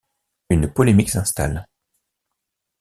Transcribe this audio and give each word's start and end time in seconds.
Une 0.49 0.67
polémique 0.73 1.11
s'installe. 1.11 1.67